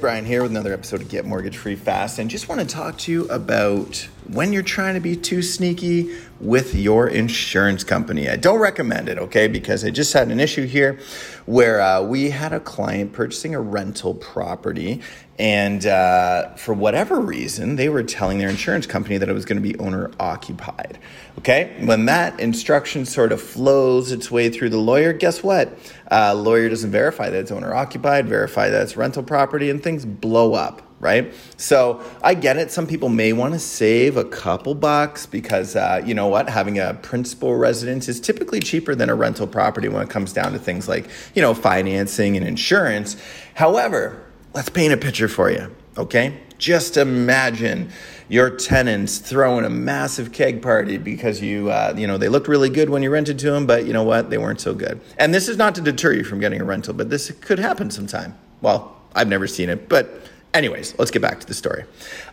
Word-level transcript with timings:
Brian 0.00 0.24
here 0.24 0.42
with 0.42 0.50
another 0.50 0.72
episode 0.72 1.00
of 1.00 1.08
Get 1.08 1.24
Mortgage 1.24 1.56
Free 1.56 1.76
Fast, 1.76 2.18
and 2.18 2.28
just 2.28 2.48
want 2.48 2.60
to 2.60 2.66
talk 2.66 2.98
to 2.98 3.12
you 3.12 3.28
about 3.28 4.08
when 4.28 4.52
you're 4.52 4.62
trying 4.62 4.94
to 4.94 5.00
be 5.00 5.16
too 5.16 5.42
sneaky 5.42 6.14
with 6.40 6.74
your 6.74 7.08
insurance 7.08 7.82
company. 7.82 8.28
I 8.28 8.36
don't 8.36 8.60
recommend 8.60 9.08
it, 9.08 9.18
okay? 9.18 9.48
Because 9.48 9.84
I 9.84 9.90
just 9.90 10.12
had 10.12 10.30
an 10.30 10.38
issue 10.38 10.66
here 10.66 11.00
where 11.46 11.80
uh, 11.80 12.02
we 12.02 12.30
had 12.30 12.52
a 12.52 12.60
client 12.60 13.12
purchasing 13.12 13.54
a 13.54 13.60
rental 13.60 14.14
property, 14.14 15.00
and 15.38 15.84
uh, 15.86 16.54
for 16.54 16.74
whatever 16.74 17.20
reason, 17.20 17.76
they 17.76 17.88
were 17.88 18.02
telling 18.02 18.38
their 18.38 18.50
insurance 18.50 18.86
company 18.86 19.18
that 19.18 19.28
it 19.28 19.32
was 19.32 19.44
going 19.44 19.60
to 19.60 19.62
be 19.62 19.78
owner 19.78 20.10
occupied. 20.20 20.98
Okay, 21.38 21.74
when 21.84 22.04
that 22.06 22.38
instruction 22.38 23.04
sort 23.04 23.32
of 23.32 23.40
flows 23.40 24.12
its 24.12 24.30
way 24.30 24.50
through 24.50 24.70
the 24.70 24.78
lawyer, 24.78 25.12
guess 25.12 25.42
what? 25.42 25.78
Uh, 26.10 26.34
lawyer 26.34 26.68
doesn't 26.68 26.90
verify 26.90 27.30
that 27.30 27.38
it's 27.38 27.50
owner 27.50 27.74
occupied, 27.74 28.28
verify 28.28 28.68
that 28.68 28.82
it's 28.82 28.96
rental 28.96 29.22
property, 29.22 29.70
and 29.70 29.82
things 29.82 30.04
blow 30.04 30.54
up 30.54 30.82
right? 31.00 31.32
So 31.56 32.02
I 32.22 32.34
get 32.34 32.56
it. 32.56 32.70
Some 32.70 32.86
people 32.86 33.08
may 33.08 33.32
want 33.32 33.54
to 33.54 33.58
save 33.58 34.16
a 34.16 34.24
couple 34.24 34.74
bucks 34.74 35.26
because, 35.26 35.76
uh, 35.76 36.02
you 36.04 36.14
know 36.14 36.26
what, 36.26 36.48
having 36.48 36.78
a 36.78 36.94
principal 36.94 37.54
residence 37.56 38.08
is 38.08 38.20
typically 38.20 38.60
cheaper 38.60 38.94
than 38.94 39.08
a 39.08 39.14
rental 39.14 39.46
property 39.46 39.88
when 39.88 40.02
it 40.02 40.10
comes 40.10 40.32
down 40.32 40.52
to 40.52 40.58
things 40.58 40.88
like, 40.88 41.08
you 41.34 41.42
know, 41.42 41.54
financing 41.54 42.36
and 42.36 42.46
insurance. 42.46 43.16
However, 43.54 44.24
let's 44.54 44.68
paint 44.68 44.92
a 44.92 44.96
picture 44.96 45.28
for 45.28 45.50
you, 45.50 45.74
okay? 45.96 46.40
Just 46.58 46.96
imagine 46.96 47.90
your 48.28 48.50
tenants 48.50 49.18
throwing 49.18 49.64
a 49.64 49.70
massive 49.70 50.32
keg 50.32 50.60
party 50.60 50.98
because 50.98 51.40
you, 51.40 51.70
uh, 51.70 51.94
you 51.96 52.06
know, 52.06 52.18
they 52.18 52.28
looked 52.28 52.48
really 52.48 52.68
good 52.68 52.90
when 52.90 53.02
you 53.02 53.10
rented 53.10 53.38
to 53.38 53.50
them, 53.52 53.66
but 53.66 53.86
you 53.86 53.92
know 53.92 54.02
what? 54.02 54.30
They 54.30 54.38
weren't 54.38 54.60
so 54.60 54.74
good. 54.74 55.00
And 55.18 55.32
this 55.32 55.48
is 55.48 55.56
not 55.56 55.76
to 55.76 55.80
deter 55.80 56.12
you 56.12 56.24
from 56.24 56.40
getting 56.40 56.60
a 56.60 56.64
rental, 56.64 56.92
but 56.92 57.08
this 57.08 57.30
could 57.30 57.60
happen 57.60 57.90
sometime. 57.90 58.36
Well, 58.60 58.96
I've 59.14 59.28
never 59.28 59.46
seen 59.46 59.70
it, 59.70 59.88
but 59.88 60.22
Anyways, 60.54 60.98
let's 60.98 61.10
get 61.10 61.20
back 61.20 61.40
to 61.40 61.46
the 61.46 61.52
story. 61.52 61.84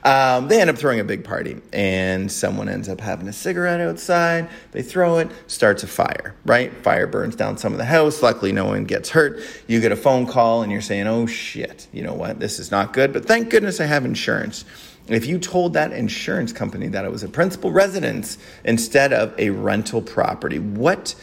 Um, 0.05 0.47
they 0.47 0.61
end 0.61 0.69
up 0.69 0.77
throwing 0.77 1.01
a 1.01 1.03
big 1.03 1.25
party, 1.25 1.61
and 1.73 2.31
someone 2.31 2.69
ends 2.69 2.87
up 2.87 3.01
having 3.01 3.27
a 3.27 3.33
cigarette 3.33 3.81
outside. 3.81 4.47
They 4.71 4.81
throw 4.81 5.17
it, 5.17 5.29
starts 5.47 5.83
a 5.83 5.87
fire, 5.87 6.33
right? 6.45 6.73
Fire 6.77 7.07
burns 7.07 7.35
down 7.35 7.57
some 7.57 7.73
of 7.73 7.77
the 7.77 7.85
house. 7.85 8.23
Luckily, 8.23 8.53
no 8.53 8.65
one 8.65 8.85
gets 8.85 9.09
hurt. 9.09 9.41
You 9.67 9.81
get 9.81 9.91
a 9.91 9.97
phone 9.97 10.27
call, 10.27 10.63
and 10.63 10.71
you're 10.71 10.81
saying, 10.81 11.07
oh 11.07 11.25
shit, 11.25 11.87
you 11.91 12.03
know 12.03 12.13
what? 12.13 12.39
This 12.39 12.57
is 12.57 12.71
not 12.71 12.93
good, 12.93 13.11
but 13.11 13.25
thank 13.25 13.49
goodness 13.49 13.81
I 13.81 13.85
have 13.85 14.05
insurance. 14.05 14.63
If 15.07 15.27
you 15.27 15.37
told 15.37 15.73
that 15.73 15.91
insurance 15.91 16.53
company 16.53 16.87
that 16.87 17.05
it 17.05 17.11
was 17.11 17.21
a 17.21 17.29
principal 17.29 17.71
residence 17.71 18.37
instead 18.63 19.11
of 19.11 19.37
a 19.37 19.49
rental 19.49 20.01
property, 20.01 20.57
what 20.57 21.15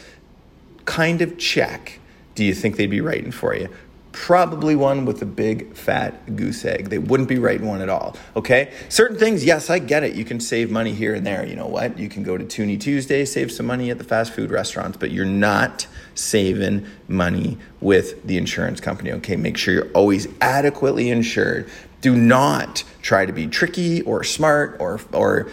kind 0.85 1.21
of 1.21 1.37
check 1.37 1.99
do 2.35 2.43
you 2.45 2.53
think 2.53 2.77
they'd 2.77 2.87
be 2.87 3.01
writing 3.01 3.31
for 3.31 3.55
you? 3.55 3.67
Probably 4.13 4.75
one 4.75 5.05
with 5.05 5.21
a 5.21 5.25
big 5.25 5.75
fat 5.75 6.35
goose 6.35 6.63
egg. 6.63 6.89
They 6.89 6.99
wouldn't 6.99 7.27
be 7.27 7.39
writing 7.39 7.67
one 7.67 7.81
at 7.81 7.89
all. 7.89 8.15
Okay? 8.35 8.71
Certain 8.87 9.17
things, 9.17 9.43
yes, 9.43 9.69
I 9.69 9.79
get 9.79 10.03
it. 10.03 10.15
You 10.15 10.23
can 10.23 10.39
save 10.39 10.71
money 10.71 10.93
here 10.93 11.13
and 11.13 11.25
there. 11.25 11.45
You 11.45 11.55
know 11.55 11.67
what? 11.67 11.99
You 11.99 12.07
can 12.07 12.23
go 12.23 12.37
to 12.37 12.45
Toonie 12.45 12.79
Tuesday, 12.79 13.25
save 13.25 13.51
some 13.51 13.65
money 13.65 13.89
at 13.89 13.97
the 13.97 14.03
fast 14.03 14.31
food 14.31 14.51
restaurants, 14.51 14.97
but 14.97 15.11
you're 15.11 15.25
not 15.25 15.87
saving 16.15 16.85
money 17.07 17.57
with 17.81 18.25
the 18.25 18.37
insurance 18.37 18.79
company. 18.79 19.11
Okay? 19.11 19.35
Make 19.35 19.57
sure 19.57 19.73
you're 19.73 19.91
always 19.91 20.27
adequately 20.39 21.09
insured. 21.09 21.69
Do 22.01 22.15
not 22.15 22.83
try 23.01 23.25
to 23.25 23.33
be 23.33 23.47
tricky 23.47 24.01
or 24.03 24.23
smart 24.23 24.77
or 24.79 24.99
or 25.11 25.49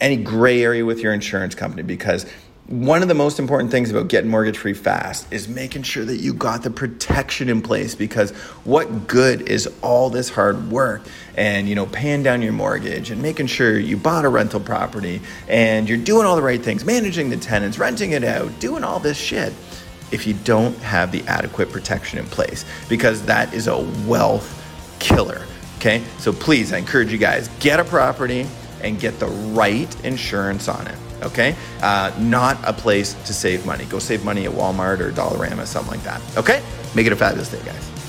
any 0.00 0.16
gray 0.16 0.62
area 0.62 0.84
with 0.84 1.00
your 1.00 1.12
insurance 1.12 1.54
company 1.54 1.82
because 1.82 2.26
one 2.70 3.02
of 3.02 3.08
the 3.08 3.14
most 3.14 3.40
important 3.40 3.68
things 3.72 3.90
about 3.90 4.06
getting 4.06 4.30
mortgage 4.30 4.56
free 4.56 4.74
fast 4.74 5.26
is 5.32 5.48
making 5.48 5.82
sure 5.82 6.04
that 6.04 6.18
you 6.18 6.32
got 6.32 6.62
the 6.62 6.70
protection 6.70 7.48
in 7.48 7.60
place 7.60 7.96
because 7.96 8.30
what 8.62 9.08
good 9.08 9.42
is 9.42 9.68
all 9.82 10.08
this 10.08 10.30
hard 10.30 10.70
work 10.70 11.02
and 11.36 11.68
you 11.68 11.74
know 11.74 11.86
paying 11.86 12.22
down 12.22 12.40
your 12.40 12.52
mortgage 12.52 13.10
and 13.10 13.20
making 13.20 13.48
sure 13.48 13.76
you 13.76 13.96
bought 13.96 14.24
a 14.24 14.28
rental 14.28 14.60
property 14.60 15.20
and 15.48 15.88
you're 15.88 15.98
doing 15.98 16.24
all 16.24 16.36
the 16.36 16.42
right 16.42 16.62
things 16.62 16.84
managing 16.84 17.28
the 17.28 17.36
tenants 17.36 17.76
renting 17.76 18.12
it 18.12 18.22
out 18.22 18.56
doing 18.60 18.84
all 18.84 19.00
this 19.00 19.18
shit 19.18 19.52
if 20.12 20.24
you 20.24 20.34
don't 20.44 20.76
have 20.78 21.10
the 21.10 21.22
adequate 21.22 21.72
protection 21.72 22.20
in 22.20 22.26
place 22.26 22.64
because 22.88 23.20
that 23.26 23.52
is 23.52 23.66
a 23.66 23.78
wealth 24.06 24.64
killer 25.00 25.44
okay? 25.78 26.04
So 26.18 26.32
please 26.32 26.72
i 26.72 26.78
encourage 26.78 27.10
you 27.10 27.18
guys 27.18 27.48
get 27.58 27.80
a 27.80 27.84
property 27.84 28.46
and 28.80 29.00
get 29.00 29.18
the 29.18 29.26
right 29.26 30.04
insurance 30.04 30.68
on 30.68 30.86
it 30.86 31.09
okay? 31.22 31.56
Uh, 31.82 32.12
not 32.18 32.58
a 32.64 32.72
place 32.72 33.14
to 33.24 33.32
save 33.32 33.66
money. 33.66 33.84
Go 33.86 33.98
save 33.98 34.24
money 34.24 34.46
at 34.46 34.52
Walmart 34.52 35.00
or 35.00 35.10
Dollarama, 35.10 35.66
something 35.66 35.92
like 35.92 36.02
that, 36.04 36.20
okay? 36.36 36.62
Make 36.94 37.06
it 37.06 37.12
a 37.12 37.16
fabulous 37.16 37.50
day, 37.50 37.60
guys. 37.64 37.99